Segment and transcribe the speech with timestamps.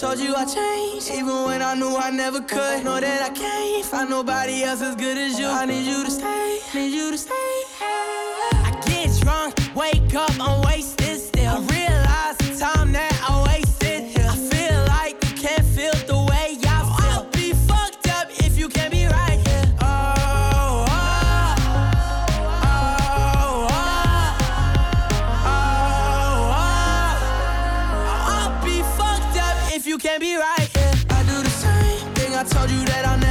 [0.00, 2.84] told you I changed, even when I knew I never could.
[2.84, 5.39] Know that I can't find nobody else as good as you.
[32.40, 33.29] I told you that I never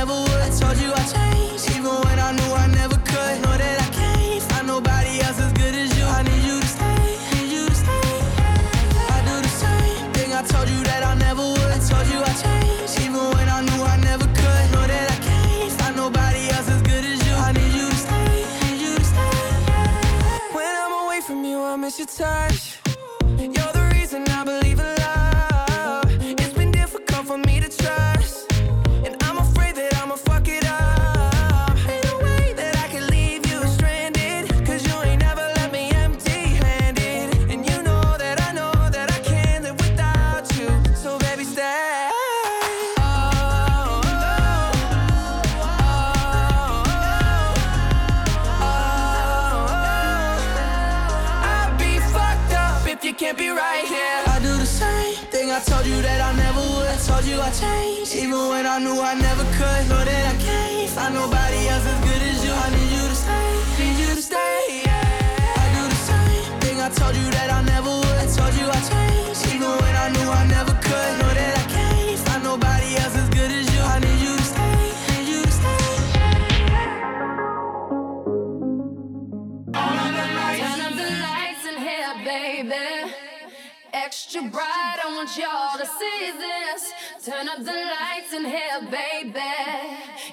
[85.39, 86.91] y'all to see this.
[87.24, 89.39] Turn up the lights in here, baby.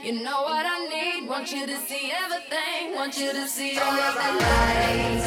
[0.03, 1.29] You know what I need.
[1.29, 2.95] Want you to see everything.
[2.95, 5.27] Want you to see all of the lights.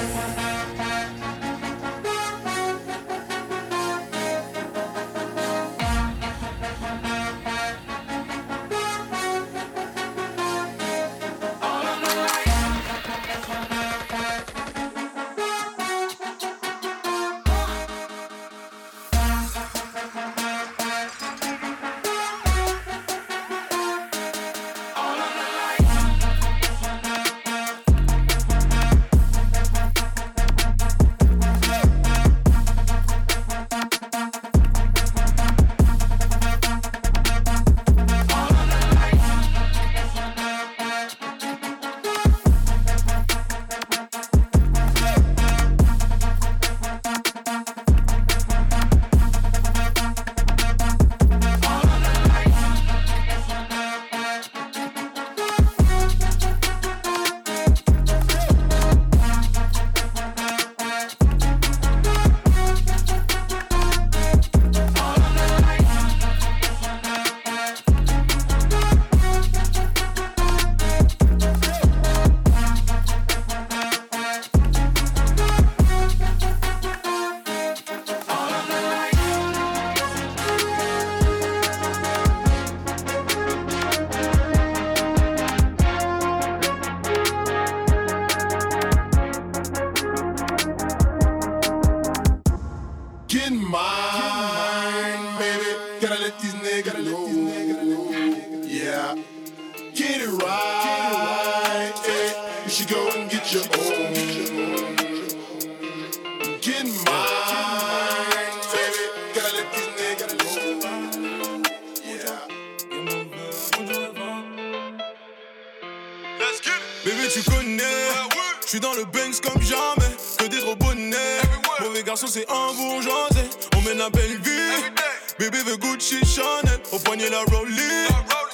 [118.69, 120.15] Je suis dans le Banks comme jamais.
[120.37, 121.41] Que des gros bonnets.
[121.81, 123.49] Mauvais garçon, c'est un bourgeoisé.
[123.75, 124.91] On mène la belle vie.
[125.39, 126.79] Bébé veut Gucci Chanel.
[126.91, 128.05] Au poignet la Rollie.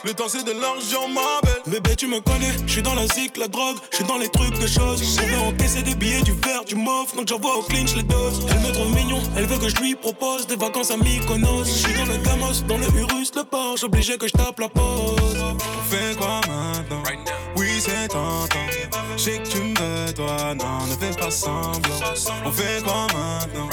[0.06, 1.62] Le temps c'est de l'argent, ma belle.
[1.68, 4.30] Bébé, tu me connais, je suis dans la zik, la drogue, je suis dans les
[4.30, 5.02] trucs de choses.
[5.20, 8.46] On veut encaisser des billets, du verre, du mauve, donc j'envoie au clinch les doses.
[8.52, 11.66] Elle me trouve mignon, elle veut que je lui propose des vacances à Mykonos.
[11.66, 14.70] Je suis dans le Gamos, dans le Urus, le Porsche, obligé que je tape la
[14.70, 15.44] pause.
[15.44, 17.02] On fait quoi maintenant?
[17.58, 18.60] Oui, c'est tentant.
[19.18, 19.58] Je sais que tu
[20.16, 21.80] toi, non, ne fais pas semblant.
[22.46, 23.70] On fait quoi maintenant?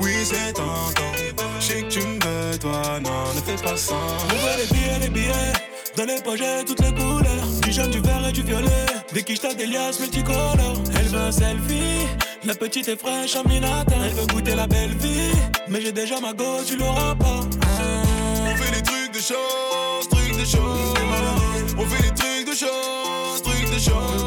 [0.00, 1.12] Oui, c'est tentant.
[1.60, 4.02] Je sais que tu me veux, toi, non, ne fais pas semblant.
[4.30, 5.52] On veut les billets, les billets.
[5.96, 7.46] Dans les poches, toutes les couleurs.
[7.62, 8.86] Du jaune, du vert et du violet.
[9.12, 10.82] Des quiches, des liasses multicolores.
[10.98, 12.06] Elle veut un selfie.
[12.44, 13.94] La petite est fraîche en minatin.
[14.04, 15.30] Elle veut goûter la belle vie.
[15.68, 17.40] Mais j'ai déjà ma gosse, tu l'auras pas.
[18.46, 20.94] On fait des trucs de choses, trucs de choses.
[21.78, 24.23] On fait des trucs de choses, trucs de choses.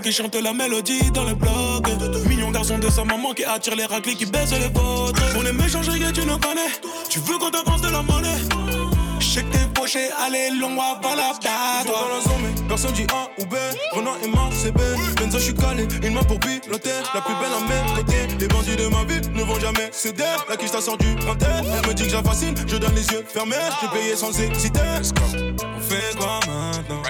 [0.00, 1.86] Qui chante la mélodie dans le blog.
[2.28, 5.22] Mignon garçon de sa maman qui attire les raclés qui baissent les vôtres.
[5.36, 6.70] On est méchant, que tu nous connais.
[7.08, 9.59] Tu veux qu'on t'avance de la monnaie.
[9.96, 11.84] Allez, long, on va la bataille.
[11.86, 13.54] dans la zone, mais personne dit A ou B.
[13.92, 14.80] Renan et Marc, c'est B.
[15.16, 16.90] Benzo, je suis calé, une main pour piloter.
[17.14, 18.26] La plus belle à mes côtés.
[18.38, 20.24] Les bandits de ma vie ne vont jamais céder.
[20.48, 21.46] La quiche sort du printemps.
[21.62, 23.56] Elle me dit que j'affascine, je donne les yeux fermés.
[23.80, 24.80] J'ai payé sans hésiter.
[24.80, 27.02] On fait quoi maintenant?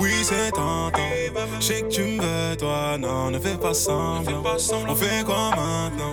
[0.00, 0.98] Oui, c'est tentant.
[1.60, 4.42] Je sais que tu me veux, toi, non, ne fais pas semblant.
[4.88, 6.12] On fait quoi maintenant?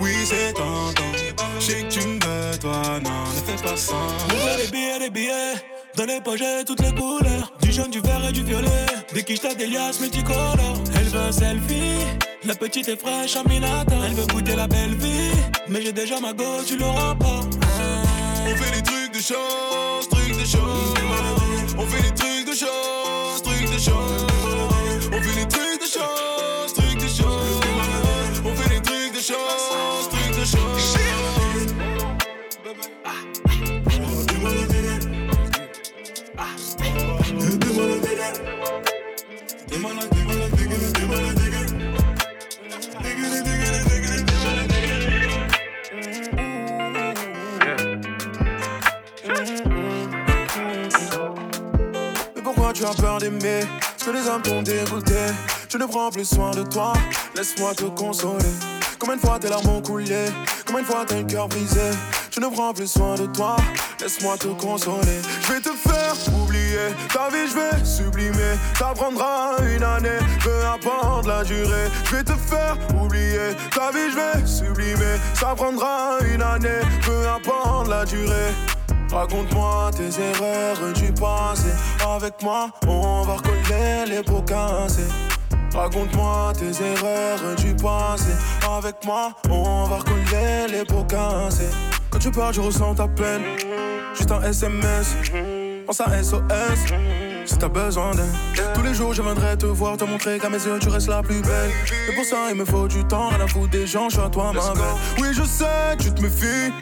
[0.00, 1.09] Oui, c'est tentant.
[1.58, 5.10] Je sais que tu me veux, toi, non, ne fais pas veut des billets, des
[5.10, 5.54] billets.
[5.96, 7.52] Dans les poches, toutes les couleurs.
[7.60, 8.86] Du jaune, du vert et du violet.
[9.12, 10.80] Des quiches, des liasses multicolores.
[10.96, 12.06] Elle veut un selfie.
[12.44, 13.96] La petite est fraîche en minatin.
[14.06, 15.32] Elle veut goûter la belle vie.
[15.68, 17.40] Mais j'ai déjà ma go, tu l'auras pas.
[18.46, 20.94] On fait des trucs de choses, trucs de choses.
[21.78, 24.26] On fait des trucs de choses, trucs de choses.
[25.12, 26.39] On fait des trucs de choses,
[39.82, 39.88] Mais
[52.42, 53.60] pourquoi tu as peur d'aimer?
[53.80, 55.14] Parce que les hommes t'ont dégoûté.
[55.70, 56.92] Je ne prends plus soin de toi.
[57.34, 58.44] Laisse-moi te consoler
[59.00, 60.26] Combien de fois tes larmes ont coulé
[60.66, 61.90] Combien de fois t'as le cœur brisé?
[62.30, 63.56] Je ne prends plus soin de toi.
[63.98, 65.20] Laisse-moi te consoler.
[65.42, 66.94] Je vais te faire oublier.
[67.12, 68.58] Ta vie je vais sublimer.
[68.78, 70.18] Ça prendra une année.
[70.44, 71.88] Peu importe la durée.
[72.04, 73.56] Je vais te faire oublier.
[73.74, 75.16] Ta vie je vais sublimer.
[75.32, 76.80] Ça prendra une année.
[77.02, 78.52] Peu importe la durée.
[79.10, 81.72] Raconte-moi tes erreurs du passé.
[82.06, 85.08] Avec moi, on va recoller les pots cassés.
[85.72, 88.32] Raconte-moi tes erreurs du passé.
[88.78, 91.70] Avec moi, on va recoller les pots cassés.
[92.10, 93.42] Quand tu parles, je ressens ta peine.
[94.14, 95.16] Juste un SMS,
[95.86, 96.40] pense à SOS.
[97.46, 100.58] Si t'as besoin d'aide, tous les jours je viendrai te voir, te montrer qu'à mes
[100.58, 101.70] yeux tu restes la plus belle.
[102.08, 104.24] Et pour ça, il me faut du temps, rien à foutre des gens, je suis
[104.24, 104.82] à toi, ma belle.
[105.20, 106.72] Oui, je sais, tu te méfies.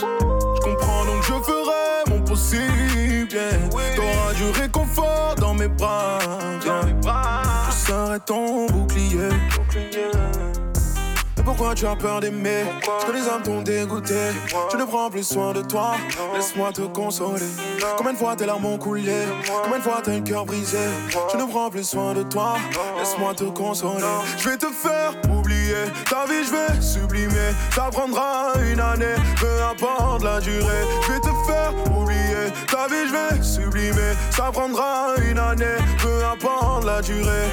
[0.00, 3.32] Je comprends donc je ferai mon possible.
[3.32, 3.94] yeah.
[3.94, 6.18] T'auras du réconfort dans mes bras.
[7.86, 9.28] Je serai ton bouclier.
[11.36, 12.64] Mais pourquoi tu as peur d'aimer?
[12.84, 14.32] Parce que les hommes t'ont dégoûté.
[14.72, 15.94] Je ne prends plus soin de toi.
[16.34, 17.46] Laisse-moi te consoler.
[17.96, 19.26] Combien de fois tes larmes ont coulé?
[19.62, 20.78] Combien de fois t'as le cœur brisé?
[21.32, 22.56] Je ne prends plus soin de toi.
[22.98, 24.02] Laisse-moi te consoler.
[24.36, 27.54] Je vais te faire oublier ta vie, je vais sublimer.
[27.72, 30.84] Ça prendra une année, peu importe la durée.
[31.02, 34.12] Je vais te faire oublier ta vie, je vais sublimer.
[34.30, 37.46] Ça prendra une année, peu importe la durée.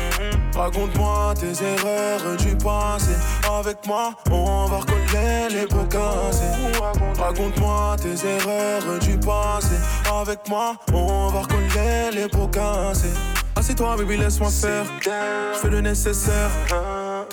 [0.56, 3.14] Raconte-moi tes erreurs du passé.
[3.60, 6.82] Avec moi, on va recoller les pots cassés.
[7.20, 9.76] Raconte-moi tes erreurs du passé.
[10.12, 13.14] Avec moi, on va recoller les pots cassés.
[13.56, 14.86] Assieds-toi, baby, laisse-moi faire.
[15.04, 16.50] Je fais le nécessaire.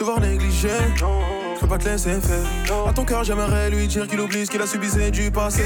[0.00, 0.70] Te voir négligé.
[0.96, 2.86] Je peux pas te laisser faire.
[2.88, 5.62] À ton cœur, j'aimerais lui dire qu'il oublie ce qu'il a subi, c'est du passé.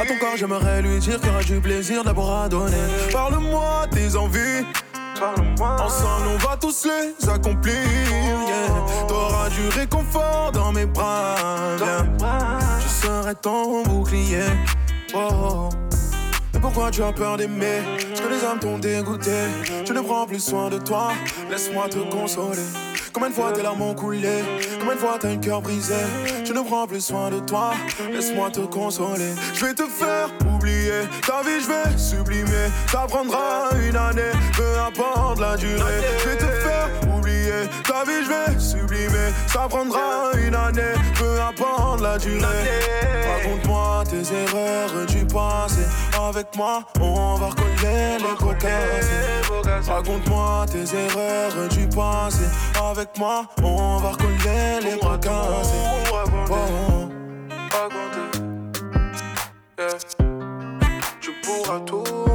[0.00, 2.76] À ton corps, j'aimerais lui dire qu'il aura du plaisir d'abord à donner.
[3.12, 4.64] Parle-moi tes envies.
[5.60, 7.74] Ensemble, on va tous les accomplir.
[7.74, 9.06] yeah.
[9.08, 11.34] T'auras du réconfort dans mes bras.
[11.76, 12.06] viens.
[12.78, 14.44] Je serai ton bouclier.
[15.12, 15.70] Oh.
[16.54, 17.82] Mais pourquoi tu as peur d'aimer?
[18.12, 19.48] Est-ce que les hommes t'ont dégoûté
[19.84, 21.10] Tu ne prends plus soin de toi
[21.50, 22.62] Laisse-moi te consoler
[23.12, 24.42] Combien de fois tes larmes ont coulé?
[24.80, 25.94] Combien de fois t'as un cœur brisé?
[26.44, 27.72] Tu ne prends plus soin de toi.
[28.10, 29.34] Laisse-moi te consoler.
[29.54, 31.02] Je vais te faire oublier.
[31.26, 32.68] Ta vie je vais sublimer.
[32.90, 34.32] Ça prendra une année.
[34.56, 36.00] Peu importe la durée.
[36.20, 37.68] Je vais te faire oublier.
[37.86, 39.28] Ta vie je vais sublimer.
[39.46, 40.94] Ça prendra une année.
[41.18, 42.64] Peu importe la durée.
[43.34, 45.82] Raconte-moi tes erreurs du passé.
[46.18, 49.10] Avec moi on va recoller les cocasses
[49.86, 52.44] Raconte-moi tes erreurs du passé.
[52.90, 55.72] Avec moi on va recoller les cocasses
[56.50, 56.62] oh.
[61.20, 62.31] Tu pourras tout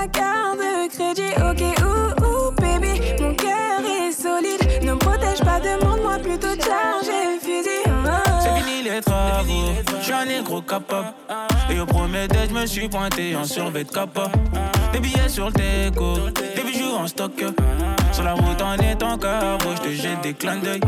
[0.00, 1.32] ma carte de crédit.
[1.48, 4.82] Ok, ouh, ouh, baby, mon cœur est solide.
[4.82, 7.84] Ne me protège pas, demande-moi plutôt de charger le fusil.
[8.06, 8.22] Ah.
[8.40, 11.12] C'est fini les travaux, je suis un négro capable.
[11.70, 14.30] Et au premier date, je me suis pointé en survêt de capa.
[14.92, 16.14] Des billets sur le déco,
[16.56, 17.44] des bijoux en stock.
[18.12, 20.80] Sur la route en étant carreau, je te jette des clins d'œil.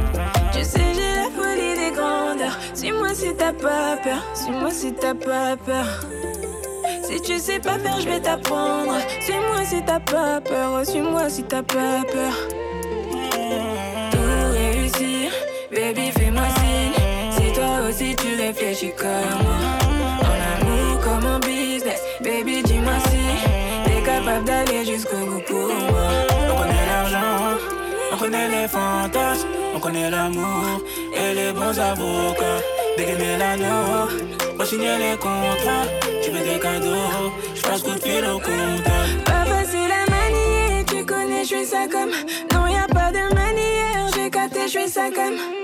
[0.52, 2.58] Tu sais, j'ai la folie des grandeurs.
[2.74, 4.22] Suis-moi si t'as pas peur.
[4.34, 5.86] Suis-moi si t'as pas peur.
[7.12, 8.96] Si tu sais pas faire, je vais t'apprendre.
[9.20, 10.82] Suis-moi si t'as pas peur.
[10.86, 12.32] Suis-moi si t'as pas peur.
[14.10, 15.30] Tout réussir,
[15.70, 17.04] baby, fais-moi signe.
[17.30, 19.58] Si toi aussi tu réfléchis comme moi.
[20.22, 26.08] En amour comme en business, baby, dis-moi si t'es capable d'aller jusqu'au bout pour moi.
[26.50, 27.58] On connaît l'argent,
[28.10, 30.80] on connaît les fantasmes, on connaît l'amour
[31.14, 32.62] et les bons avocats.
[32.96, 34.08] Dégainer l'anneau,
[34.64, 36.11] signer les contrats.
[36.44, 39.22] Des cadeaux, je passe coup de fil au comptable.
[39.24, 42.10] Pas facile à manier, tu connais, je suis ça comme.
[42.52, 45.61] Non, y a pas de manière, j'ai capté, je suis ça comme.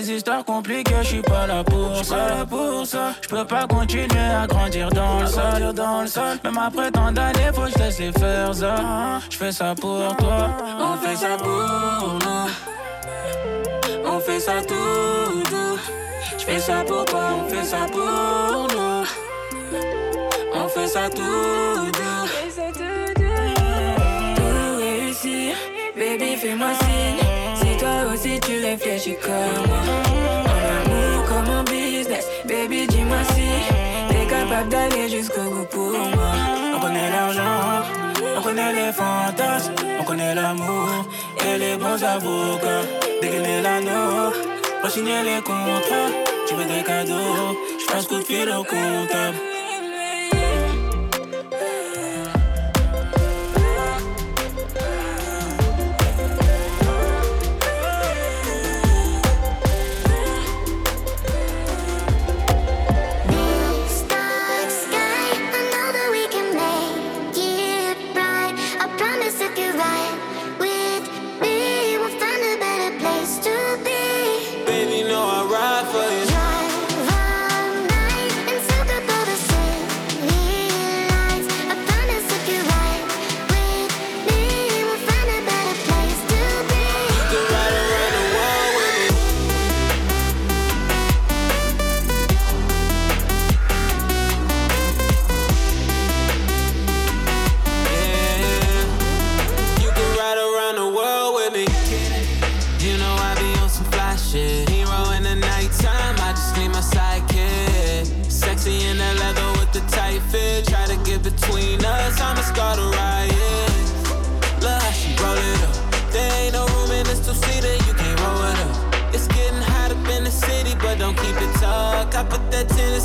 [0.00, 2.16] Les histoires compliquées, j'suis pas là pour ça.
[2.16, 6.38] Pas là pour ça, j'peux pas continuer à grandir dans le sol, dans le sol.
[6.42, 9.20] Même après tant d'années, faut que je laisse les faire ça.
[9.28, 12.48] J'fais ça pour toi, on fait ça pour nous.
[14.06, 15.78] On fait ça tout doux.
[16.38, 19.04] J'fais ça pour toi, on fait ça pour nous.
[20.54, 22.26] On fait ça tout doux.
[24.36, 25.54] Tout réussir,
[25.94, 26.88] baby, fais-moi signe.
[26.90, 26.99] Si
[28.70, 29.78] tu réfléchis comme moi.
[30.46, 33.48] En amour comme en business, baby, dis-moi si
[34.08, 36.32] t'es capable d'aller jusqu'au bout pour moi.
[36.76, 37.84] On connaît l'argent,
[38.36, 40.88] on connaît les fantasmes, on connaît l'amour
[41.46, 42.86] et les bons avocats.
[43.20, 44.32] Dégainer l'anneau,
[44.80, 46.10] pour signer les contrats.
[46.46, 49.49] Tu veux des cadeaux, je passe coup de fil au comptable.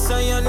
[0.05, 0.39] So you're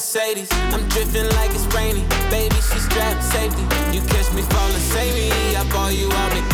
[0.00, 0.48] Mercedes.
[0.72, 2.06] I'm drifting like it's rainy.
[2.30, 3.60] Baby, she's strapped safety.
[3.92, 5.54] You catch me falling, save me.
[5.54, 6.49] I bought you out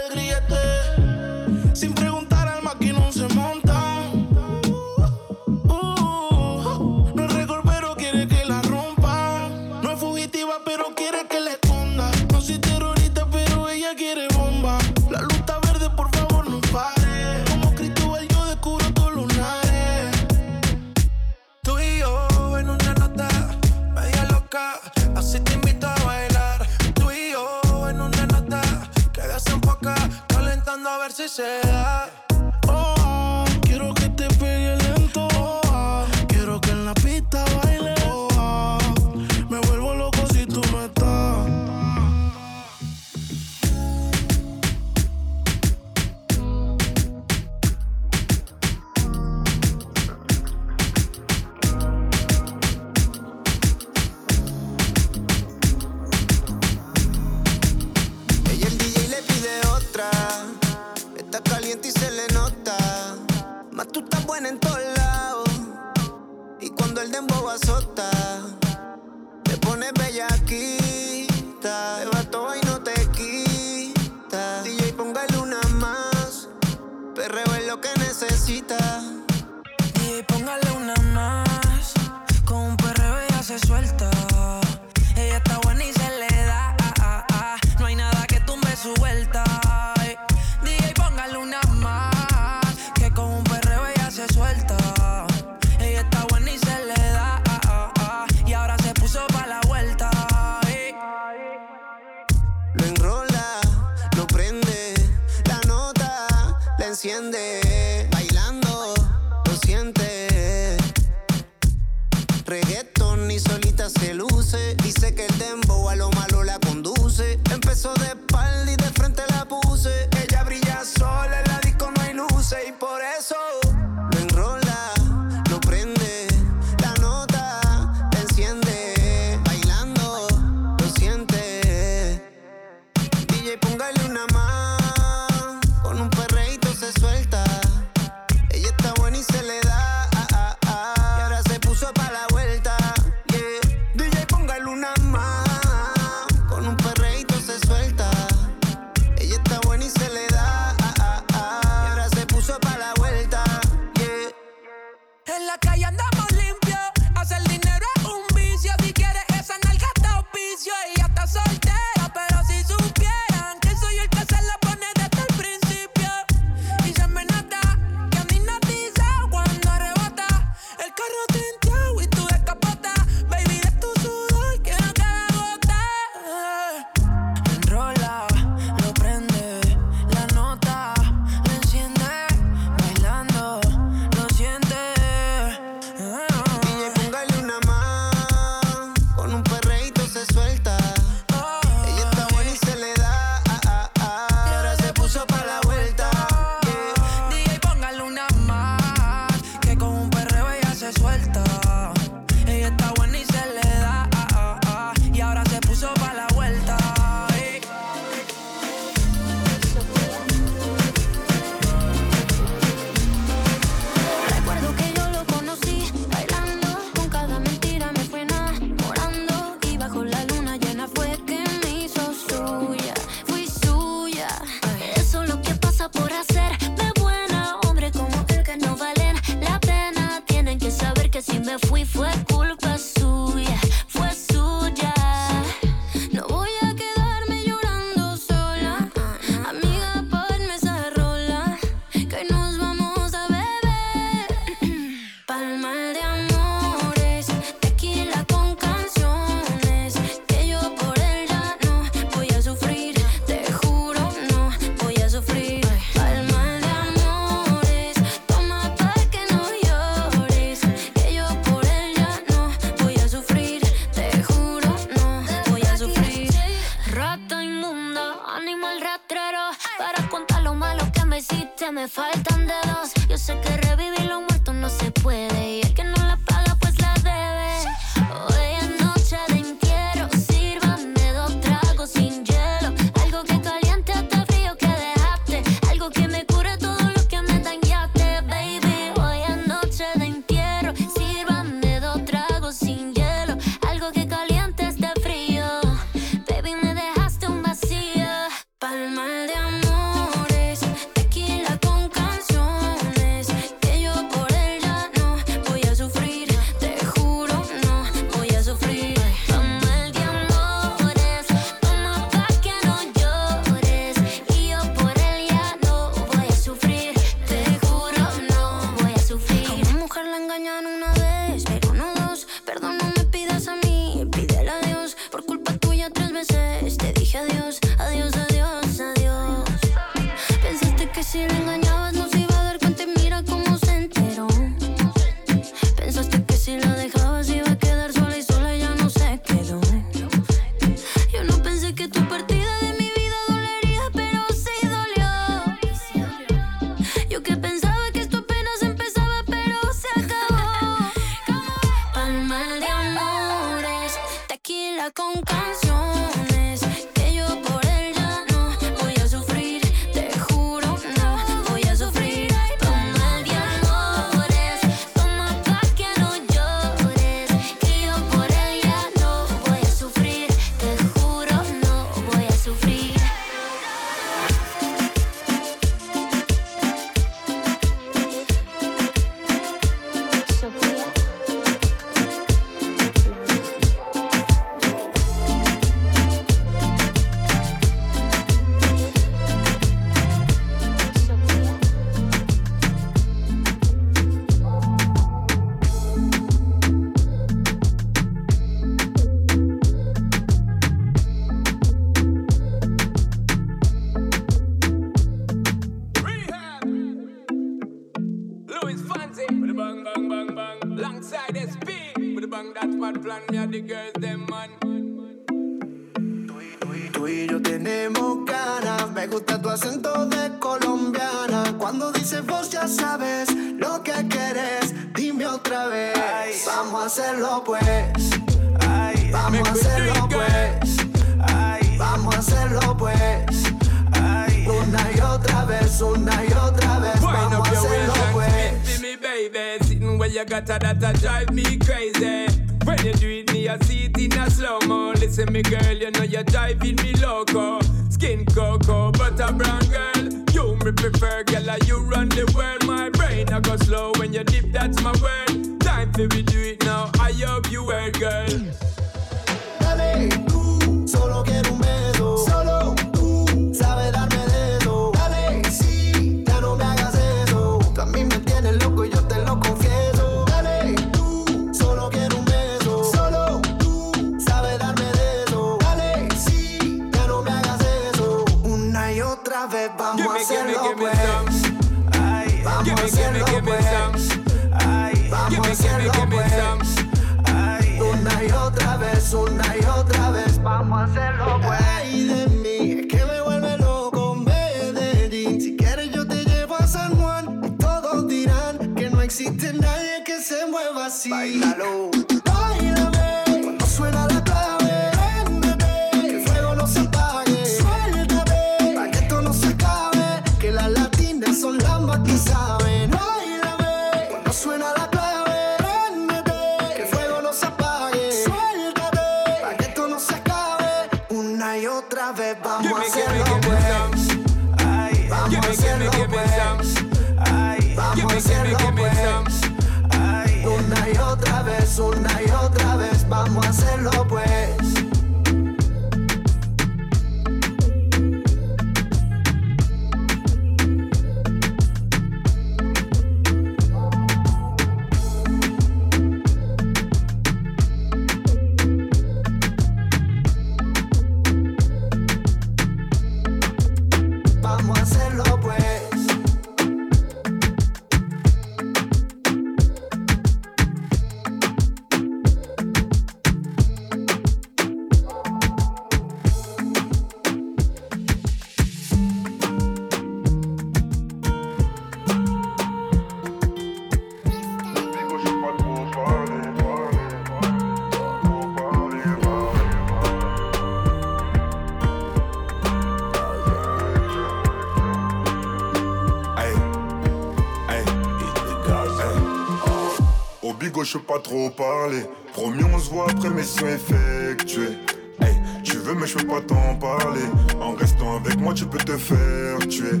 [591.18, 592.04] trop parler.
[592.32, 594.76] Promis, on se voit après mission effectuée.
[595.20, 597.22] Hey, tu veux, mais je peux pas t'en parler.
[597.60, 600.00] En restant avec moi, tu peux te faire tuer.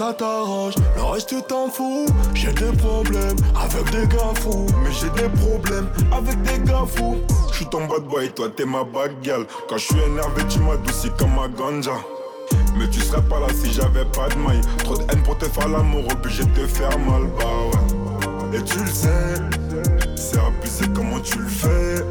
[0.00, 5.10] Ça t'arrange Le reste t'en fous J'ai des problèmes avec des gars fous Mais j'ai
[5.10, 7.18] des problèmes avec des gars fous.
[7.52, 8.82] J'suis ton bad boy, toi t'es ma
[9.22, 9.44] girl.
[9.68, 11.92] Quand je suis énervé, tu m'adoucis comme ma ganja.
[12.78, 14.62] Mais tu serais pas là si j'avais pas de maille.
[14.78, 18.58] Trop de haine pour te faire l'amour, obligé de te faire mal, bah ouais.
[18.58, 19.34] Et tu le sais,
[20.16, 22.04] c'est abusé comment tu le fais?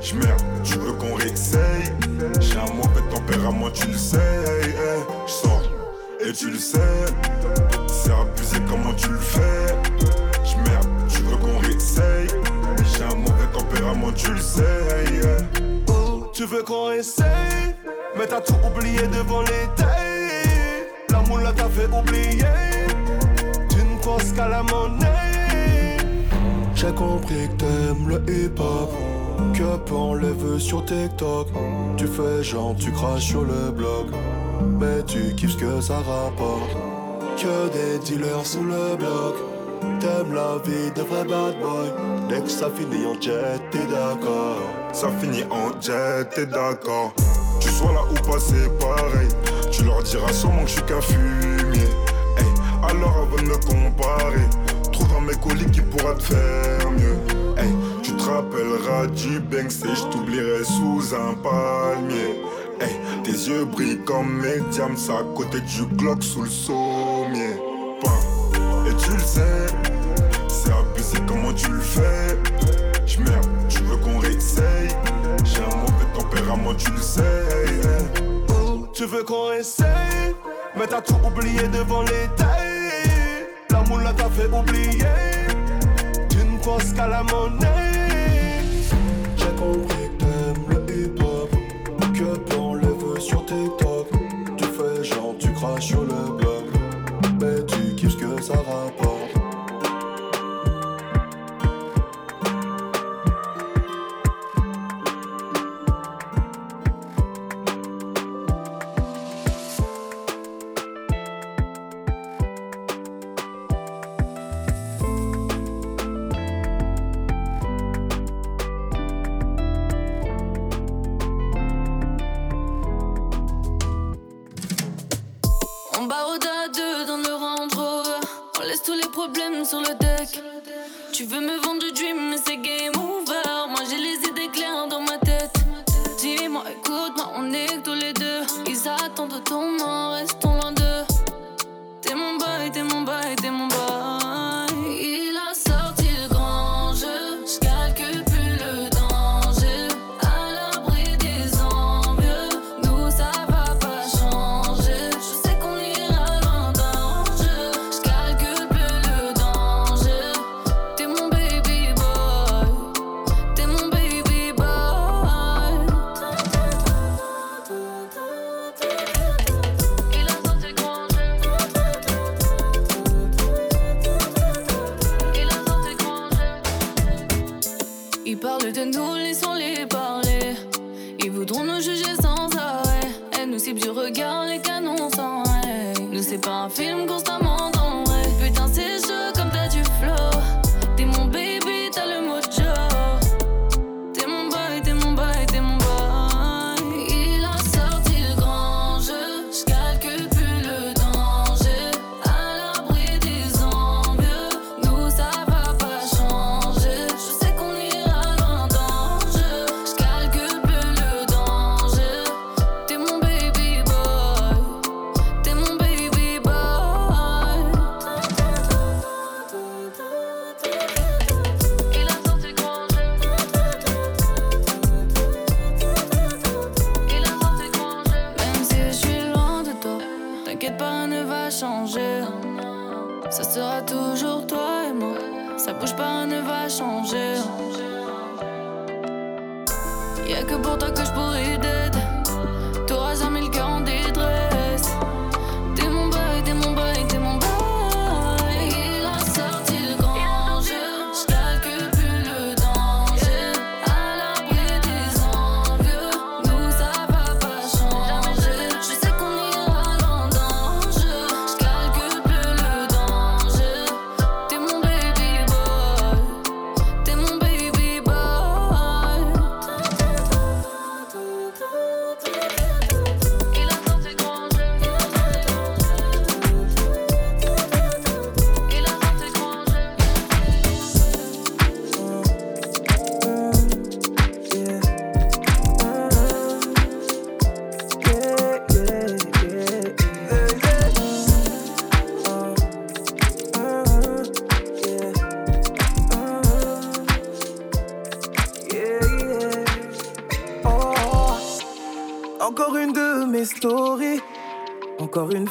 [0.00, 1.92] J'merde, tu veux qu'on réessaye?
[2.40, 4.67] J'ai un mauvais tempérament, tu le sais.
[6.28, 6.78] Et tu le sais,
[7.86, 9.74] c'est abusé comment tu le fais.
[10.44, 12.28] J'merde, tu veux qu'on réessaye.
[12.84, 14.62] J'ai un mauvais tempérament, tu le sais.
[15.88, 17.74] Oh, tu veux qu'on essaye
[18.18, 19.42] Mais t'as tout oublié devant
[19.74, 22.44] tailles La moule t'a fait oublier.
[23.70, 25.96] Tu ne penses qu'à la monnaie.
[26.74, 28.92] J'ai compris que t'aimes le hip-hop.
[29.54, 31.48] Que on les veut sur TikTok.
[31.96, 34.08] Tu fais genre tu craches sur le blog
[34.78, 36.70] Mais tu kiffes que ça rapporte
[37.36, 39.34] Que des dealers sous le bloc
[40.00, 41.92] T'aimes la vie de vrai bad boy
[42.28, 44.62] Dès que ça finit en jet t'es d'accord
[44.92, 47.12] Ça finit en jet, t'es d'accord.
[47.60, 49.28] Tu sois là ou pas, c'est pareil.
[49.70, 51.88] Tu leur diras sûrement que je suis qu'un fumier.
[52.82, 54.46] Alors avant de me comparer,
[54.92, 57.18] trouve dans mes colis qui pourra te faire mieux.
[57.56, 62.40] Hey, tu te rappelleras du Banks et je t'oublierai sous un palmier.
[63.24, 67.56] Tes yeux brillent comme mes diamants à côté du Glock sous le sommier.
[68.86, 69.66] Et tu le sais,
[70.48, 72.38] c'est abusé comment tu le fais?
[73.06, 74.88] J'merde, tu veux qu'on réessaye?
[75.44, 77.22] J'ai un mauvais tempérament, tu le sais.
[78.92, 80.34] tu veux qu'on essaye
[80.76, 85.06] Mais t'as tout oublié devant les tailles La moule t'a fait oublier
[86.28, 88.62] Tu ne penses qu'à la monnaie
[89.36, 89.97] J'ai compris
[93.50, 93.77] veut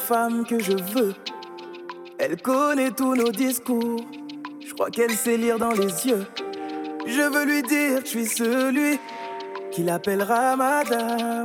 [0.08, 1.14] femme que je veux.
[2.18, 4.00] Elle connaît tous nos discours,
[4.66, 6.24] je crois qu'elle sait lire dans les yeux.
[7.06, 8.98] Je veux lui dire que je suis celui
[9.70, 11.44] qui l'appellera madame.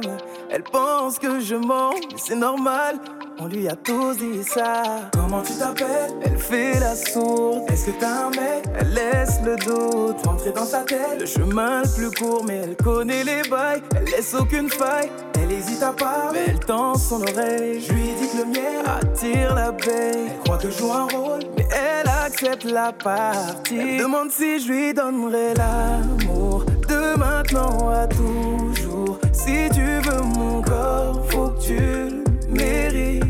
[0.50, 3.00] Elle pense que je mens, mais c'est normal.
[3.38, 5.10] On lui a tous dit ça.
[5.12, 6.14] Comment tu t'appelles?
[6.24, 7.70] Elle fait la sourde.
[7.70, 8.64] Est-ce que t'as un mec?
[8.80, 11.20] Elle laisse le doute rentrer dans sa tête?
[11.20, 13.84] Le chemin le plus court, mais elle connaît les bails.
[13.98, 15.10] Elle laisse aucune faille.
[15.44, 17.82] Elle hésite à part, mais elle tend son oreille.
[17.86, 20.30] Je lui dis que le mien attire l'abeille.
[20.32, 23.78] Elle croit que je joue un rôle, mais elle accepte la partie.
[23.78, 29.20] Elle demande si je lui donnerai l'amour de maintenant à toujours.
[29.34, 33.26] Si tu veux mon corps, faut que tu le mérites.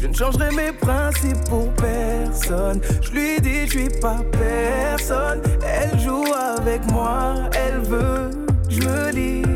[0.00, 2.80] Je ne changerai mes principes pour personne.
[3.02, 5.42] Je lui dis, je suis pas personne.
[5.62, 6.24] Elle joue
[6.56, 8.30] avec moi, elle veut
[8.66, 9.53] que je me livre.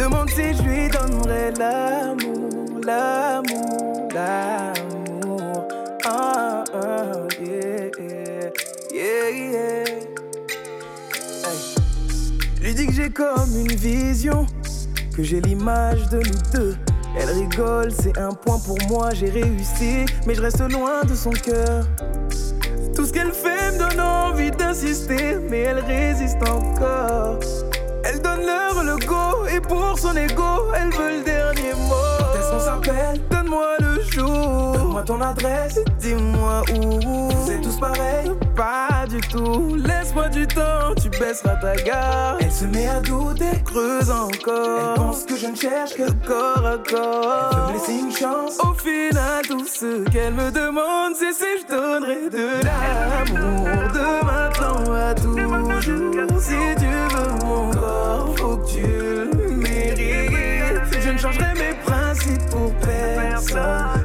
[0.00, 5.68] Demande si je lui donnerai l'amour, l'amour, l'amour.
[6.06, 9.84] Ah, ah, yeah, yeah, yeah.
[11.44, 11.74] Hey.
[12.56, 14.46] Je lui dis que j'ai comme une vision,
[15.14, 16.76] que j'ai l'image de nous deux.
[17.18, 21.32] Elle rigole, c'est un point pour moi, j'ai réussi, mais je reste loin de son
[21.32, 21.84] cœur.
[22.96, 27.38] Tout ce qu'elle fait me donne envie d'insister, mais elle résiste encore.
[28.04, 31.94] Elle donne leur le go, et pour son ego, elle veut le dernier mot.
[32.38, 34.72] Est-ce qu'on s'appelle Donne-moi le jour.
[34.72, 37.30] Donne-moi ton adresse, dis-moi où.
[37.46, 38.79] C'est tous pareil Pas
[39.76, 42.38] Laisse-moi du temps, tu baisseras ta garde.
[42.40, 44.94] Elle se met à douter, creuse encore.
[44.94, 47.50] Elle pense que je ne cherche que corps à corps.
[47.52, 48.58] Elle veut me laisser une chance.
[48.60, 53.66] Au final, tout ce qu'elle me demande, c'est si je donnerai de l'amour.
[53.94, 56.40] De maintenant à toujours.
[56.40, 61.00] Si tu veux mon corps, faut que tu le mérites.
[61.00, 63.99] Je ne changerai mes principes pour personne.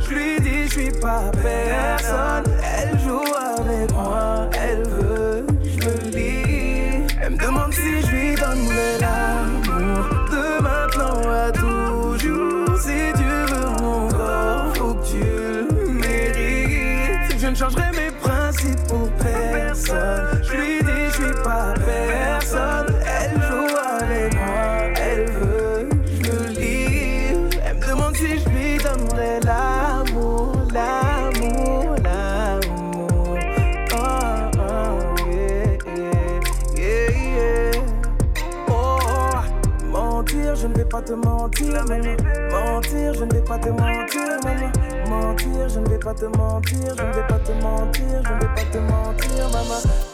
[41.84, 44.71] Mentir, je ne vais pas te mentir, maman.
[45.09, 48.39] Mentir, je ne vais pas te mentir, je ne vais pas te mentir, je ne
[48.39, 50.05] vais pas te mentir, maman.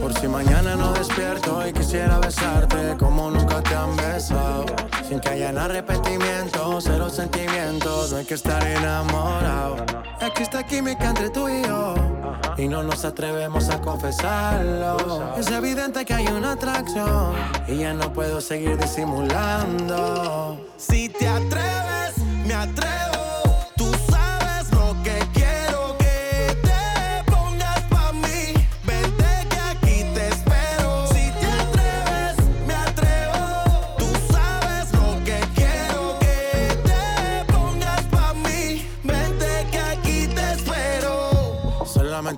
[0.00, 4.66] Por si mañana no despierto y quisiera besarte como nunca te han besado.
[5.08, 9.76] Sin que hayan arrepentimientos, cero sentimientos, no hay que estar enamorado.
[10.20, 12.09] Existe química entre tú y yo
[12.56, 15.34] y no nos atrevemos a confesarlo.
[15.36, 17.32] Es evidente que hay una atracción
[17.66, 20.60] y ya no puedo seguir disimulando.
[20.76, 23.09] Si te atreves, me atrevo.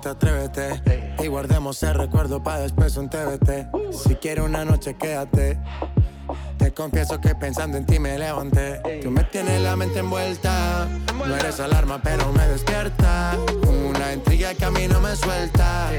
[0.05, 0.81] atrévete.
[1.23, 3.69] Y guardemos el recuerdo para después un TBT.
[3.91, 5.59] Si quieres una noche, quédate.
[6.57, 8.81] Te confieso que pensando en ti me levanté.
[9.01, 10.87] Tú me tienes la mente envuelta.
[11.15, 13.35] No eres alarma, pero me despierta.
[13.89, 15.91] Una intriga que a mí no me suelta.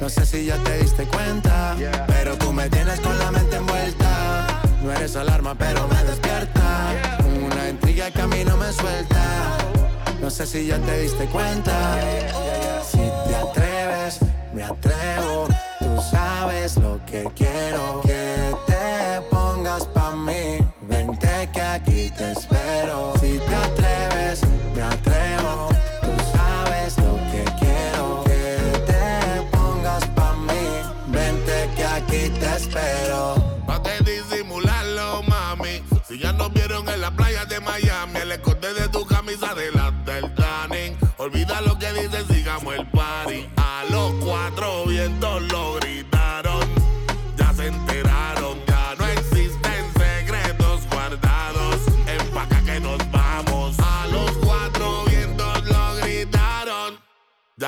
[0.00, 1.76] No sé si ya te diste cuenta,
[2.06, 4.46] pero tú me tienes con la mente envuelta.
[4.82, 6.92] No eres alarma, pero me despierta.
[7.44, 9.77] Una intriga que a mí no me suelta.
[10.20, 11.98] No sé si ya te diste cuenta.
[12.82, 14.18] Si te atreves,
[14.52, 15.46] me atrevo.
[15.78, 18.02] Tú sabes lo que quiero.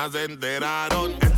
[0.01, 1.30] ya se enteraron.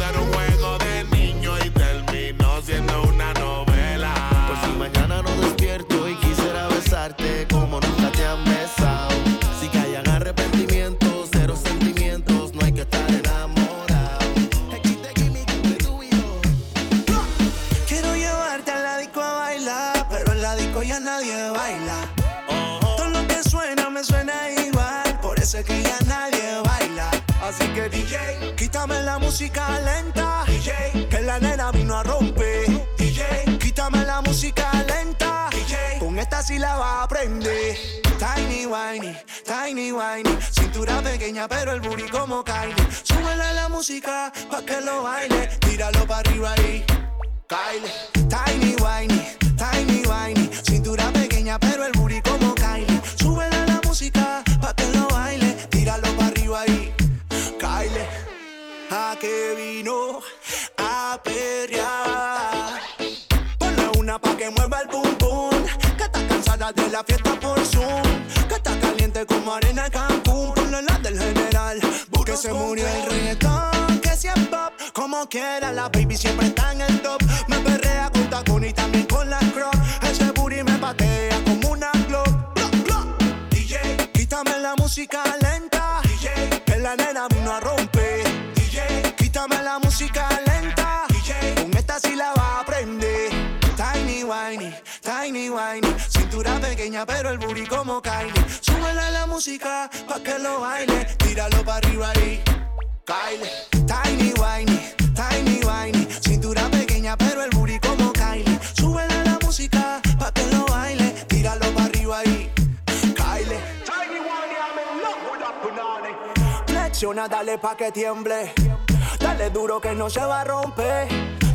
[119.19, 121.05] Dale duro que no se va a romper.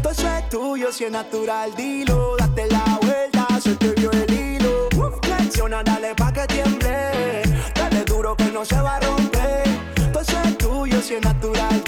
[0.02, 2.36] Todo eso es tuyo, si es natural, dilo.
[2.36, 4.88] Date la vuelta, se te vio el hilo.
[5.22, 7.42] Flexiona, dale pa' que tiemble.
[7.74, 9.64] Dale duro que no se va a romper.
[10.12, 11.82] Todo eso es tuyo, si es natural,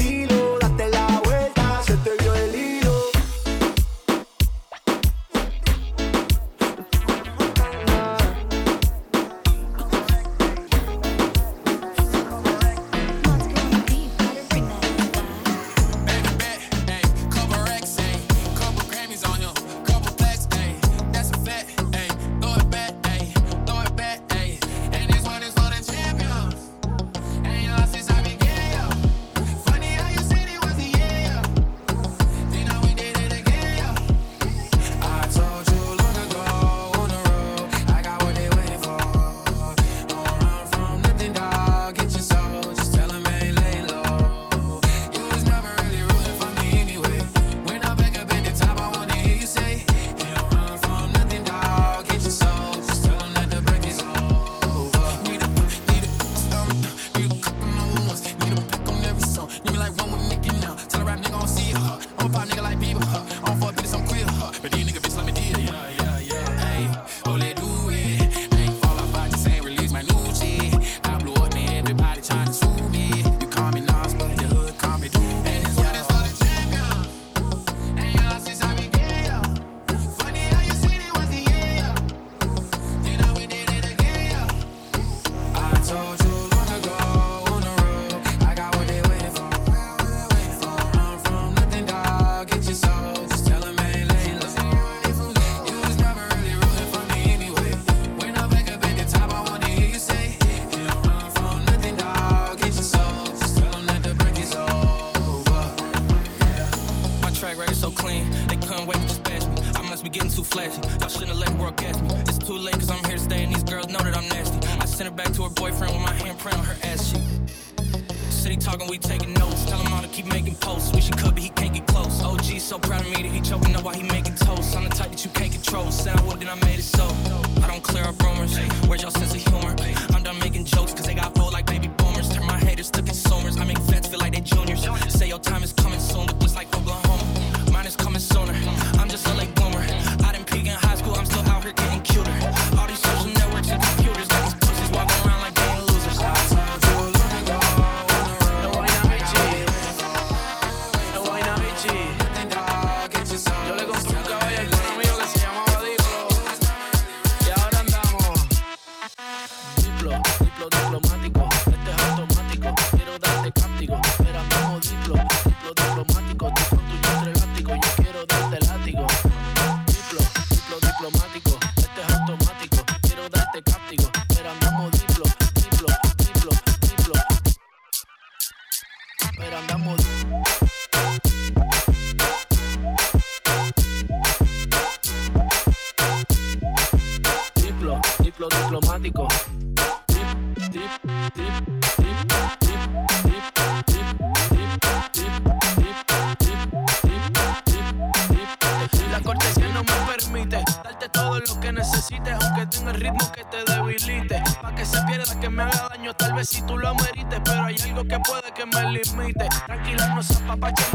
[209.02, 209.48] permite.
[209.66, 210.89] Tranquilo, no seas papá, yo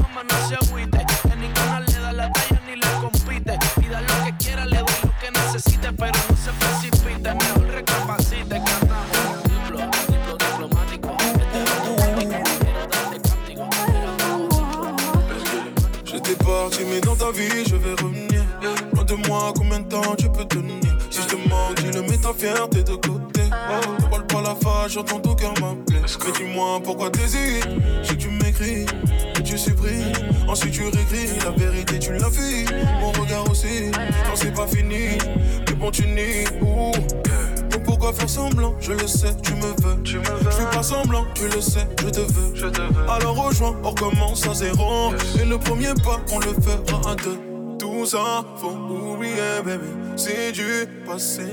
[43.62, 45.14] on recommence à zéro.
[45.40, 47.40] Et le premier pas, on le fera à deux.
[47.80, 49.88] Tout ça, faut oublier, baby.
[50.16, 51.44] C'est du passé.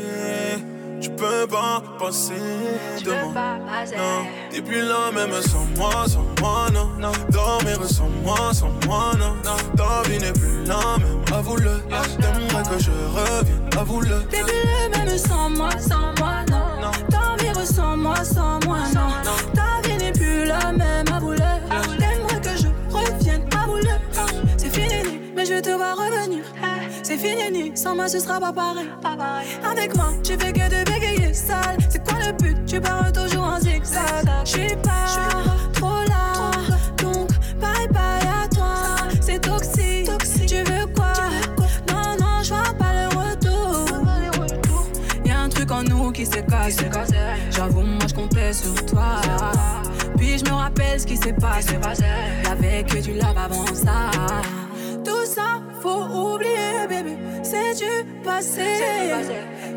[1.00, 2.34] Tu peux pas passer
[3.04, 3.58] demain.
[4.54, 6.90] Depuis là, même sans moi, sans moi, non.
[7.00, 7.12] non.
[7.30, 9.34] Dormir sans moi, sans moi, non.
[9.44, 9.56] non.
[9.76, 11.80] Ta vie n'est plus la même, avoue-le.
[12.20, 14.22] T'aimerais que je revienne, avoue-le.
[14.30, 16.31] T'es plus là, même sans moi, sans moi.
[27.12, 29.46] C'est fini ni sans moi ce sera pas pareil.
[29.70, 31.76] Avec moi, tu fais que de bégayer sale.
[31.90, 32.64] C'est quoi le but?
[32.64, 34.24] Tu pars toujours en zigzag.
[34.46, 35.04] Je suis pas,
[35.74, 36.50] trop là.
[36.96, 37.28] Donc
[37.60, 39.08] bye bye à toi.
[39.20, 40.08] C'est toxique.
[40.46, 41.12] Tu veux quoi,
[41.90, 43.84] Non non, je vois pas le retour.
[45.26, 46.88] Y'a un truc en nous qui s'est cassé.
[47.50, 49.20] J'avoue, moi je comptais sur toi.
[50.16, 51.76] Puis je me rappelle ce qui s'est passé.
[52.42, 54.08] T'avais que du lave avant ça
[55.34, 56.04] ça, faut
[56.34, 57.16] oublier, bébé.
[57.42, 58.68] C'est du passé.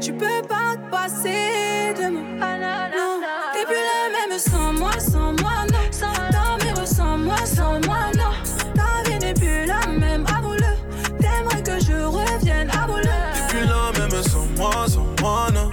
[0.01, 2.24] Tu peux pas te passer de moi.
[2.41, 3.22] Ah, non,
[3.53, 5.86] t'es plus la même sans moi, sans moi, non.
[6.32, 8.34] T'en miroir sans moi, sans moi, non.
[8.76, 10.74] Ta vie n'est plus la même, avoue-le.
[11.20, 13.03] T'aimerais que je revienne, avoue-le.
[13.03, 15.70] T'es plus la même sans moi, sans moi, non.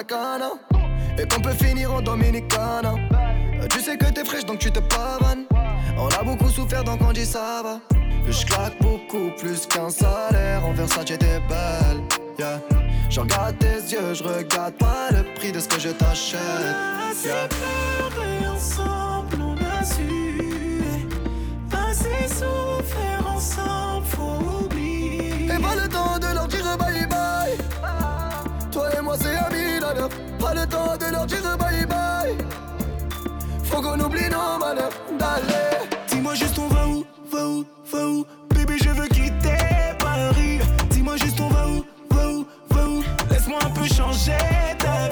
[0.00, 4.80] Et qu'on peut finir en Dominicana euh, Tu sais que t'es fraîche donc tu te
[4.80, 5.44] pavanes.
[5.98, 7.80] On a beaucoup souffert donc on dit ça va.
[8.26, 10.64] Je claque beaucoup plus qu'un salaire.
[10.64, 12.00] En Versace t'es belle
[12.38, 12.60] yeah.
[13.10, 16.40] Je regarde tes yeux, je regarde pas le prix de ce que je t'achète
[17.22, 17.48] yeah.
[17.48, 20.82] pleurer ensemble, on a su.
[21.68, 25.44] Passer souffert ensemble, faut oublier.
[25.44, 26.89] Et pas le temps de leur dire bye.
[30.38, 32.36] Pas le temps de leur dire bye bye.
[33.64, 35.88] Faut qu'on oublie nos malheurs d'aller.
[36.08, 38.24] Dis-moi juste on va où, va où, va où?
[38.54, 39.58] Bébé je veux quitter
[39.98, 40.60] Paris.
[40.90, 43.02] Dis-moi juste on va où, va où, va où?
[43.30, 44.38] Laisse-moi un peu changer
[44.78, 45.09] ta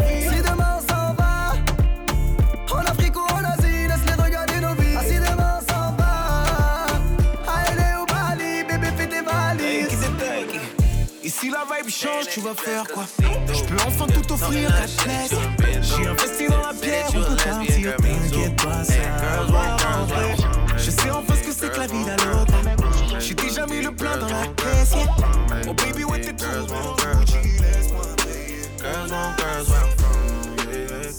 [12.31, 13.05] tu vas faire quoi
[13.49, 17.93] Je enfin tout offrir à J'ai investi dans la pierre, on peut partir
[20.77, 22.55] Je sais enfin ce que c'est que la vie d'un autre
[23.19, 24.95] J'ai déjà mis le plein dans la caisse.
[25.69, 26.67] Oh baby, ouais t'es trop
[28.79, 30.67] Girls girls where I'm from.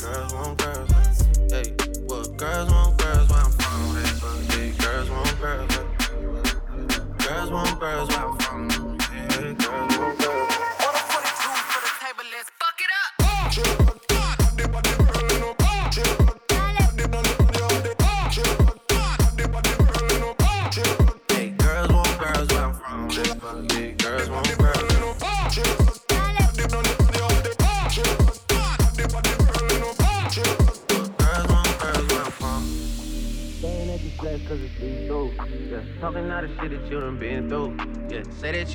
[0.07, 0.89] Girls girls.
[1.51, 1.73] Hey,
[2.07, 2.37] what?
[2.37, 2.69] Girls
[7.51, 8.68] where I'm from.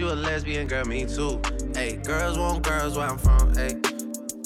[0.04, 1.40] You a lesbian, girl, me too.
[1.74, 3.54] Hey, girls want girls where I'm from.
[3.54, 3.83] Hey,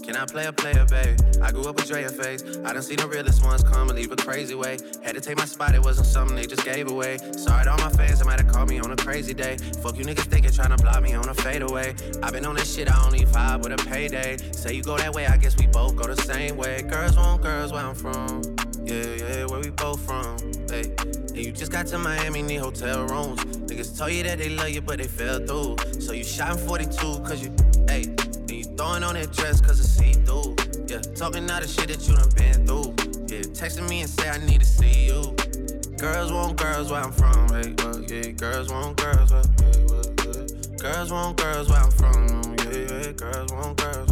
[0.09, 1.20] can I play a player, babe?
[1.42, 2.42] I grew up with Drea face.
[2.64, 4.78] I done seen the realest ones come and leave a crazy way.
[5.04, 7.18] Had to take my spot, it wasn't something they just gave away.
[7.36, 9.59] Sorry to all my fans, they might have called me on a crazy day.
[9.82, 11.94] Fuck you niggas thinking trying to block me on a fadeaway.
[12.22, 14.38] i been on this shit, I only vibe with a payday.
[14.52, 16.80] Say you go that way, I guess we both go the same way.
[16.80, 18.40] Girls want girls where I'm from.
[18.84, 20.38] Yeah, yeah, where we both from.
[20.70, 23.44] Hey, and you just got to Miami, need hotel rooms.
[23.44, 25.76] Niggas told you that they love you, but they fell through.
[26.00, 27.54] So you shot in 42, cause you,
[27.88, 28.06] hey,
[28.79, 30.55] throwing on that dress, cause it's see through.
[30.87, 32.95] Yeah, talking all the shit that you done been through.
[33.26, 35.35] Yeah, texting me and say I need to see you.
[35.99, 40.07] Girls want girls where I'm from, hey, well, yeah, girls want girls where, yeah, well,
[40.22, 40.79] yeah.
[40.79, 44.11] Girls want girls where I'm from, yeah, yeah, girls want girls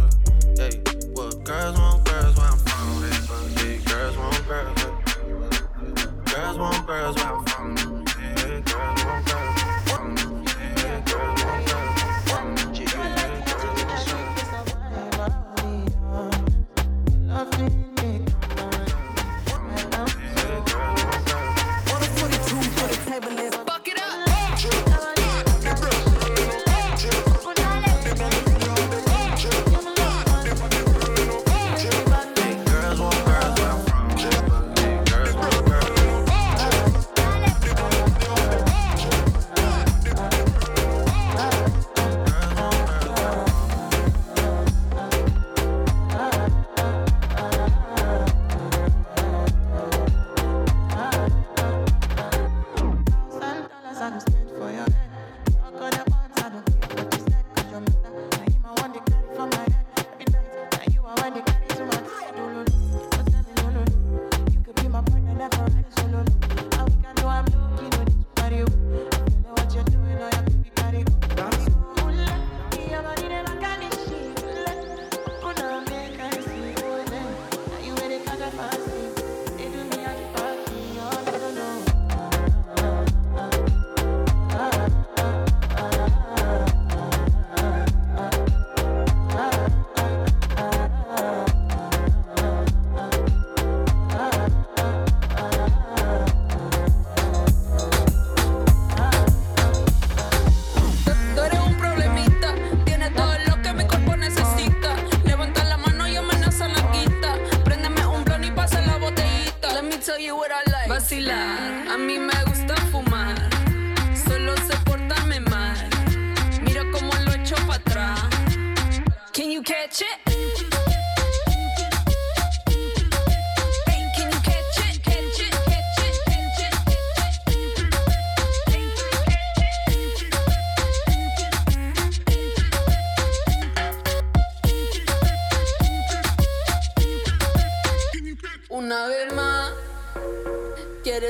[0.59, 0.83] hey,
[1.15, 4.97] well, girls want girls where I'm from, hey, well, yeah, girls want girls where,
[6.27, 7.86] Girls want girls where I'm from,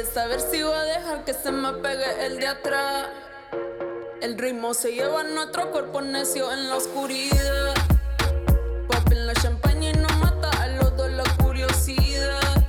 [0.06, 3.08] saber si va a dejar que se me pegue el de atrás.
[4.22, 7.74] El ritmo se lleva a nuestro cuerpo necio en la oscuridad.
[8.88, 12.64] Popping la champaña y no mata a los dos la curiosidad.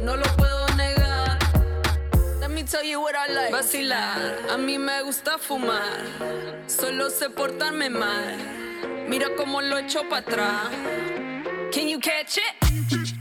[0.00, 1.38] No lo puedo negar.
[2.40, 3.52] Let me tell you what I like.
[3.52, 6.00] Vacilar, a mí me gusta fumar.
[6.66, 8.36] Solo sé portarme mal.
[9.08, 10.70] Mira cómo lo echo para atrás.
[11.72, 13.11] Can you catch it?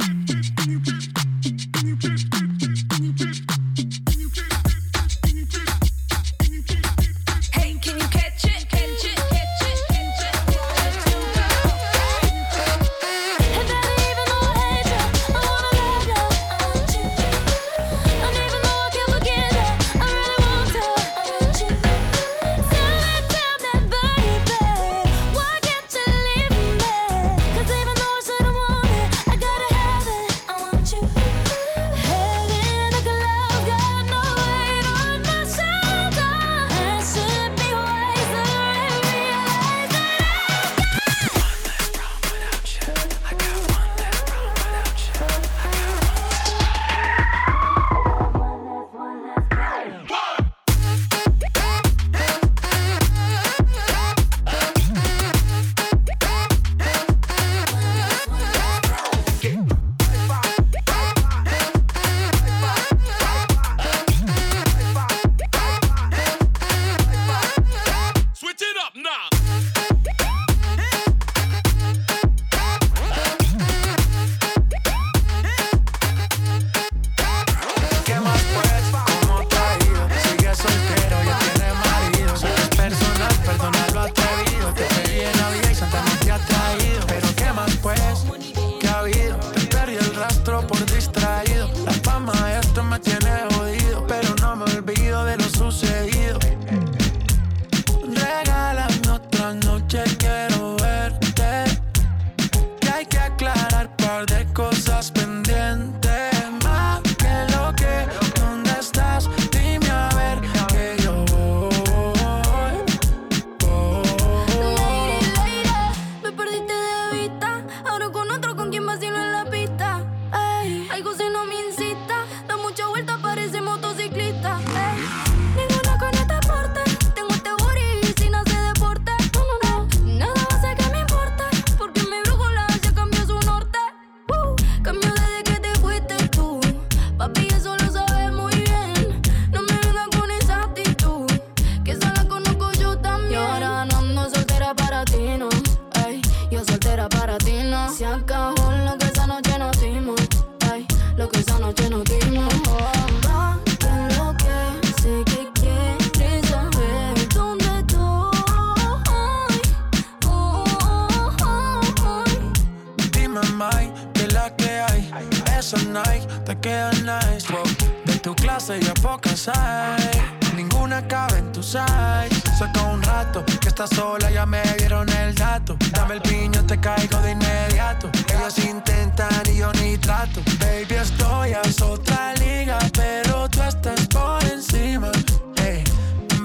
[170.92, 172.30] una cabe en tu side.
[172.58, 175.78] Saca un rato, que estás sola, ya me dieron el dato.
[175.92, 178.10] Dame el piño, te caigo de inmediato.
[178.34, 180.42] Ellos intentan y yo ni trato.
[180.60, 185.12] Baby, estoy a otra liga, pero tú estás por encima.
[185.56, 185.84] Hey,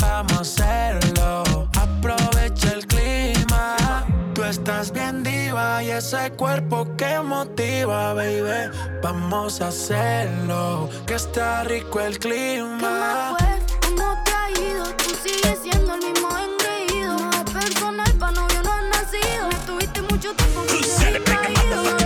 [0.00, 4.04] vamos a hacerlo, aprovecha el clima.
[4.32, 8.70] Tú estás bien diva y ese cuerpo que motiva, baby.
[9.02, 13.36] Vamos a hacerlo, que está rico el clima.
[14.84, 17.16] Tú sigues siendo el mismo engreído.
[17.18, 19.48] No es personal, pa' novios no han nacido.
[19.66, 22.05] Tuviste mucho tiempo, y se le pegó.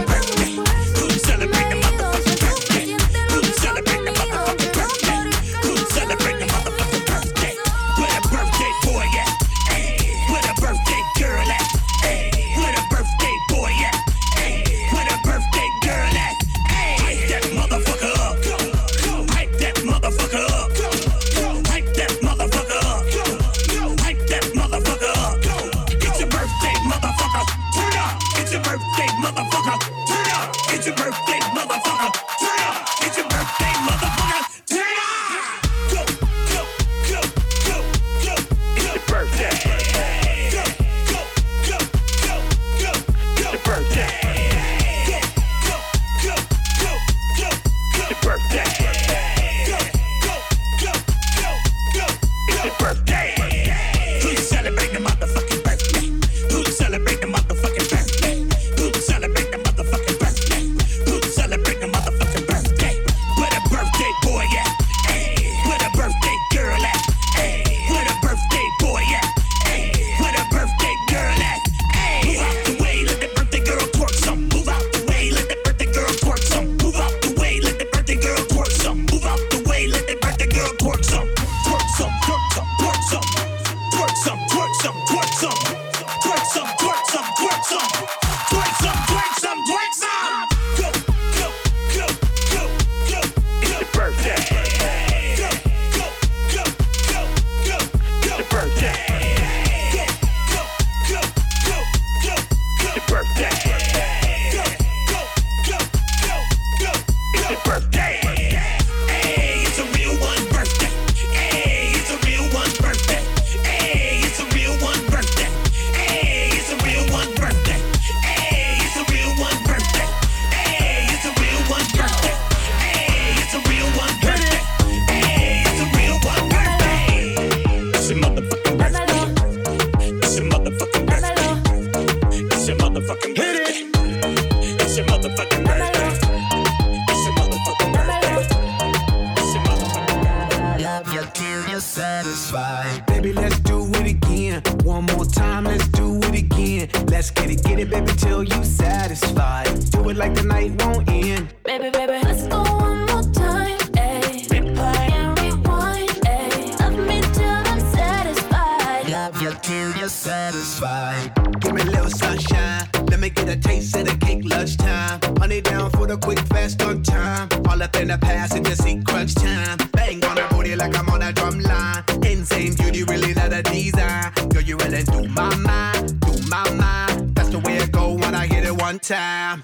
[167.81, 169.79] All up in the passenger seat, crunch time.
[169.93, 172.05] Bang on the booty like I'm on a drum line.
[172.27, 174.33] Insane beauty, really not a design.
[174.51, 177.35] Girl, you really do my mind, do my mind.
[177.35, 179.63] That's the way it go when I hit it one time.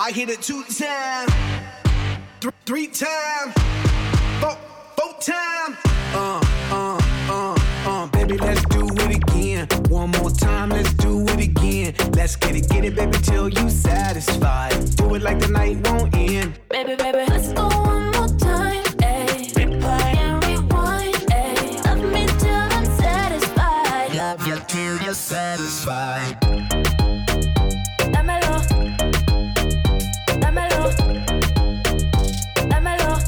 [0.00, 1.32] I hit it two times,
[2.40, 3.54] th- three times,
[4.40, 4.58] four,
[4.98, 5.76] four times.
[6.16, 6.40] Uh,
[6.72, 7.00] uh,
[7.30, 7.56] uh,
[7.86, 9.68] uh, baby, let's do it again.
[9.88, 11.03] One more time, let's do
[11.84, 12.12] it again.
[12.12, 14.72] Let's get it, get it, baby, till you satisfied.
[14.96, 16.58] Do it like the night won't end.
[16.68, 18.84] Baby, baby, let's go one more time.
[19.02, 21.14] Ayy, replay and rewind.
[21.14, 24.14] Ayy, love me till I'm satisfied.
[24.14, 26.40] Love you till you're satisfied.
[28.12, 28.54] Dámelo.
[30.40, 30.82] Dámelo.
[32.70, 33.18] Dámelo.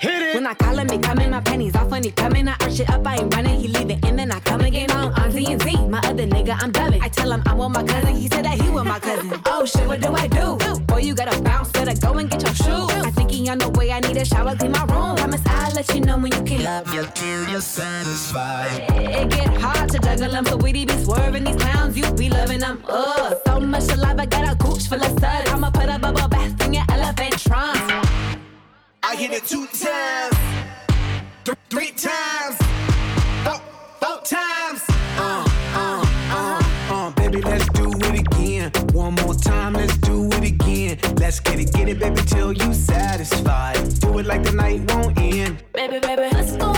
[0.00, 0.34] Hit it.
[0.34, 2.48] When I call him, he coming, my pennies off when he coming.
[2.48, 4.90] I arch it up, I ain't running, he leave it in, then I come again
[4.92, 5.87] on on Z and Z.
[6.18, 7.00] Other nigga, I'm dubbing.
[7.00, 9.40] I tell him I'm with my cousin, he said that he with my cousin.
[9.46, 10.56] Oh shit, what do I do?
[10.86, 12.90] Boy, you gotta bounce, better go and get your shoes.
[13.06, 15.14] I think he on the way, I need a shower, clean my room.
[15.14, 16.64] Promise I'll let you know when you can.
[16.64, 18.82] Love you till you're satisfied.
[18.98, 22.58] It get hard to juggle them, so we be swerving these clowns, you be loving
[22.58, 22.82] them.
[22.88, 25.50] Ugh, so much alive, I got a gooch full of suds.
[25.52, 27.78] I'ma put a bubble bath in your elephant trunk.
[29.04, 30.36] I hit it two times,
[31.44, 32.56] th- three times,
[33.44, 33.60] four,
[34.00, 34.67] four times.
[41.28, 44.00] Let's get it, get it, baby, till you satisfied.
[44.00, 45.62] Do it like the night won't end.
[45.74, 46.77] Baby, baby, let's go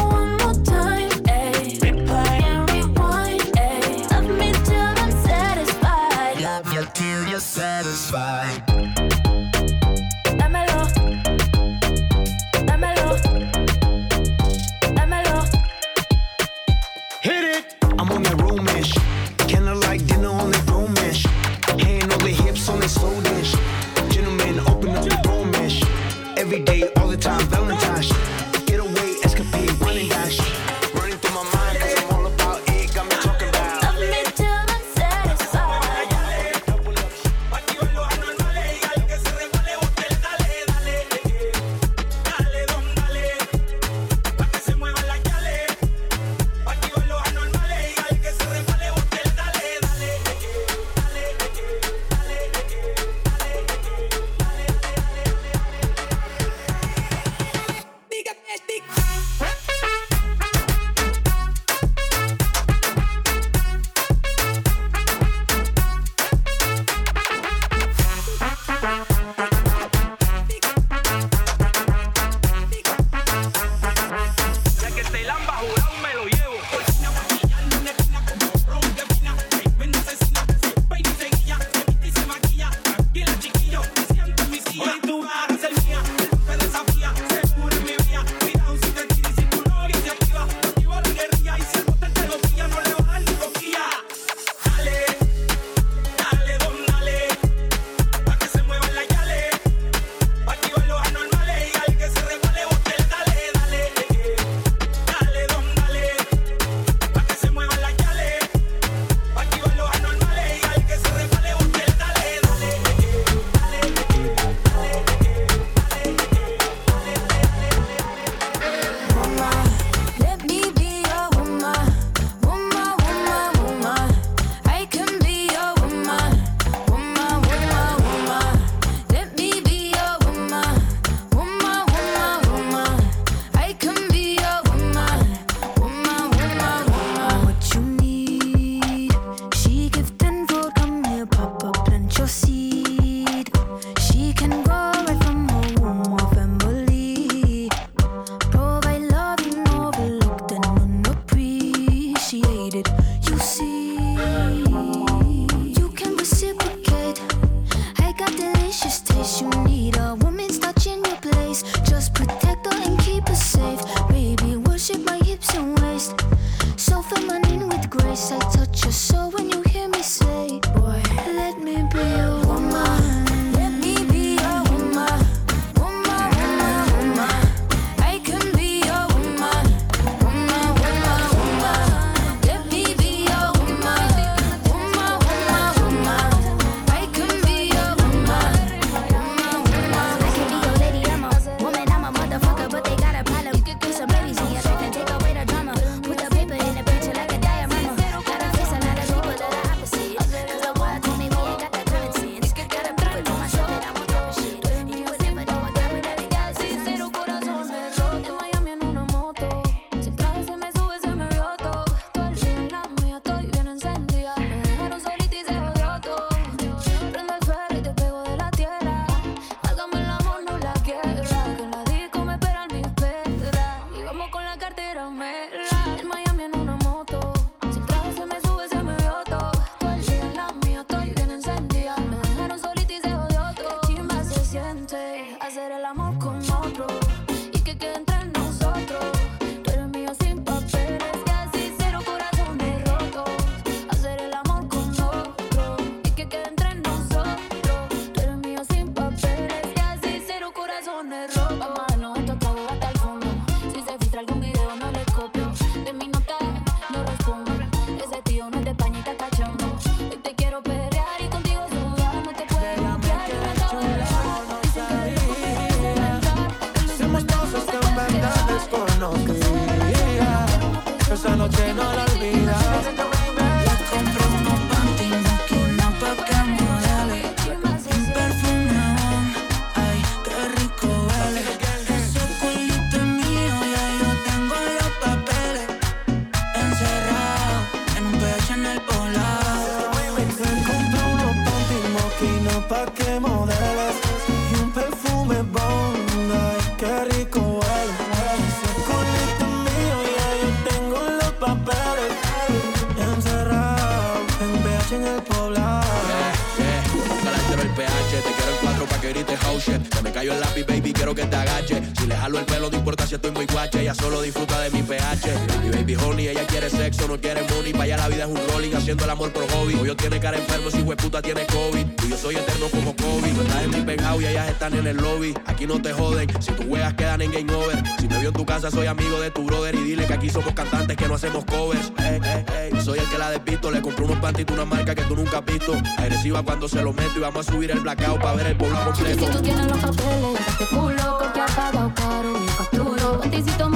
[317.80, 319.74] allá la vida es un rolling, haciendo el amor por hobby.
[319.74, 321.86] Hoy yo tiene cara enfermo, si puta tiene COVID.
[322.04, 323.32] Y yo soy eterno como COVID.
[323.32, 325.34] No estás en mi penthouse y ellas están en el lobby.
[325.46, 327.82] Aquí no te joden, si tus juegas quedan en game over.
[327.98, 329.74] Si me vio en tu casa, soy amigo de tu brother.
[329.74, 331.92] Y dile que aquí somos cantantes que no hacemos covers.
[331.98, 332.80] Ey, ey, ey.
[332.82, 335.44] Soy el que la despisto, le compré unos pantitos, una marca que tú nunca has
[335.44, 335.72] visto.
[335.98, 338.78] Agresiva cuando se lo meto y vamos a subir el blackout pa' ver el pueblo
[338.78, 339.38] Este si completo.
[339.38, 343.20] tú tienes los papeles, este culo porque ha pagado caro y facturo.
[343.20, 343.70] Panticito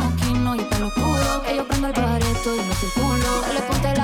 [0.57, 0.65] y.
[1.47, 3.45] Que yo prendo el bareto y no circulo.
[3.53, 4.04] Le ponte la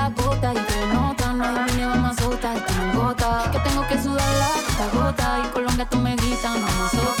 [3.11, 3.51] esto no gota.
[3.51, 5.39] Que tengo que sudar la gota.
[5.45, 7.20] Y Colombia tú me gritas, vamos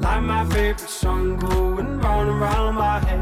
[0.00, 3.20] Like my favorite song going round and round my head.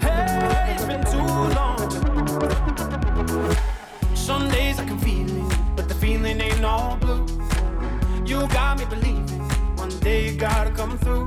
[0.00, 1.18] Hey, it's been too
[1.54, 1.90] long.
[4.14, 7.24] Some days I can feel it, but the feeling ain't all blue.
[8.26, 9.40] You got me believing
[9.76, 11.26] one day you gotta come through.